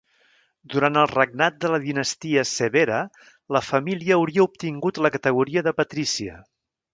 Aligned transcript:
Durant 0.73 0.95
el 1.01 1.09
regnat 1.09 1.59
de 1.65 1.69
la 1.73 1.79
Dinastia 1.83 2.45
Severa, 2.53 3.01
la 3.57 3.61
família 3.67 4.17
hauria 4.17 4.47
obtingut 4.51 5.01
la 5.07 5.13
categoria 5.19 5.65
de 5.69 5.77
patrícia. 5.83 6.41